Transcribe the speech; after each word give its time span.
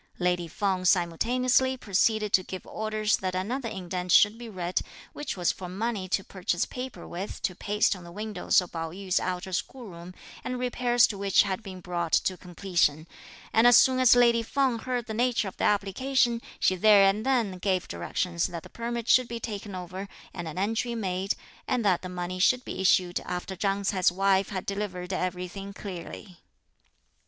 Lady 0.17 0.47
Feng 0.47 0.83
simultaneously 0.83 1.77
proceeded 1.77 2.33
to 2.33 2.41
give 2.41 2.65
orders 2.65 3.17
that 3.17 3.35
another 3.35 3.69
indent 3.69 4.11
should 4.11 4.35
be 4.35 4.49
read, 4.49 4.81
which 5.13 5.37
was 5.37 5.51
for 5.51 5.69
money 5.69 6.09
to 6.09 6.23
purchase 6.23 6.65
paper 6.65 7.07
with 7.07 7.39
to 7.43 7.53
paste 7.53 7.95
on 7.95 8.03
the 8.03 8.11
windows 8.11 8.59
of 8.61 8.71
Pao 8.71 8.89
yü's 8.89 9.19
outer 9.19 9.53
school 9.53 9.89
room, 9.91 10.15
the 10.43 10.57
repairs 10.57 11.05
to 11.05 11.19
which 11.19 11.43
had 11.43 11.61
been 11.61 11.81
brought 11.81 12.13
to 12.13 12.35
completion, 12.35 13.05
and 13.53 13.67
as 13.67 13.77
soon 13.77 13.99
as 13.99 14.15
lady 14.15 14.41
Feng 14.41 14.79
heard 14.79 15.05
the 15.05 15.13
nature 15.13 15.47
of 15.47 15.57
the 15.57 15.65
application, 15.65 16.41
she 16.59 16.75
there 16.75 17.03
and 17.07 17.23
then 17.23 17.59
gave 17.59 17.87
directions 17.87 18.47
that 18.47 18.63
the 18.63 18.69
permit 18.69 19.07
should 19.07 19.27
be 19.27 19.39
taken 19.39 19.75
over 19.75 20.07
and 20.33 20.47
an 20.47 20.57
entry 20.57 20.95
made, 20.95 21.35
and 21.67 21.85
that 21.85 22.01
the 22.01 22.09
money 22.09 22.39
should 22.39 22.65
be 22.65 22.81
issued 22.81 23.19
after 23.19 23.55
Chang 23.55 23.83
Ts'ai's 23.83 24.11
wife 24.11 24.49
had 24.49 24.65
delivered 24.65 25.13
everything 25.13 25.73
clearly. 25.73 26.39